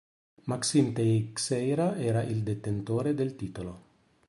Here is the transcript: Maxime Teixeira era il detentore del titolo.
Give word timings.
Maxime 0.51 0.93
Teixeira 0.95 1.87
era 1.99 2.23
il 2.23 2.41
detentore 2.41 3.13
del 3.13 3.35
titolo. 3.35 3.81